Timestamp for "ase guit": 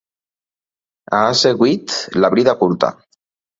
1.35-1.95